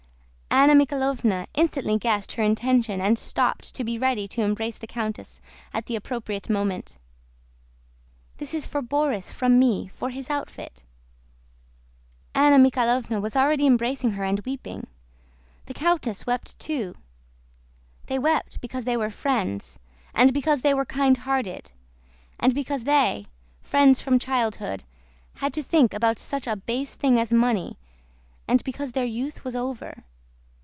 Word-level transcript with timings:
Anna 0.53 0.75
Mikháylovna 0.85 1.47
instantly 1.55 1.97
guessed 1.97 2.33
her 2.33 2.43
intention 2.43 3.01
and 3.01 3.17
stooped 3.17 3.73
to 3.73 3.83
be 3.83 3.97
ready 3.97 4.27
to 4.27 4.41
embrace 4.41 4.77
the 4.77 4.85
countess 4.87 5.41
at 5.73 5.87
the 5.87 5.95
appropriate 5.95 6.49
moment. 6.51 6.97
"This 8.37 8.53
is 8.53 8.65
for 8.67 8.83
Borís 8.83 9.31
from 9.31 9.57
me, 9.57 9.87
for 9.87 10.11
his 10.11 10.29
outfit." 10.29 10.83
Anna 12.35 12.57
Mikháylovna 12.59 13.19
was 13.19 13.35
already 13.35 13.65
embracing 13.65 14.11
her 14.11 14.23
and 14.23 14.39
weeping. 14.41 14.85
The 15.65 15.73
countess 15.73 16.27
wept 16.27 16.59
too. 16.59 16.95
They 18.05 18.19
wept 18.19 18.61
because 18.61 18.83
they 18.85 18.97
were 18.97 19.09
friends, 19.09 19.79
and 20.13 20.31
because 20.31 20.61
they 20.61 20.73
were 20.75 20.85
kindhearted, 20.85 21.71
and 22.39 22.53
because 22.53 22.83
they—friends 22.83 24.01
from 24.01 24.19
childhood—had 24.19 25.53
to 25.55 25.63
think 25.63 25.93
about 25.93 26.19
such 26.19 26.45
a 26.45 26.55
base 26.57 26.93
thing 26.93 27.19
as 27.19 27.33
money, 27.33 27.77
and 28.47 28.63
because 28.63 28.91
their 28.91 29.05
youth 29.05 29.43
was 29.43 29.55
over.... 29.55 30.03